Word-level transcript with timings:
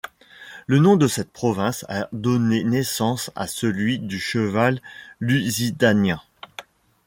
Le 0.65 0.79
nom 0.79 0.95
de 0.97 1.07
cette 1.07 1.31
province 1.31 1.85
a 1.87 2.09
donné 2.11 2.63
naissance 2.63 3.29
à 3.35 3.45
celui 3.45 3.99
du 3.99 4.19
cheval 4.19 4.81
Lusitanien. 5.19 6.19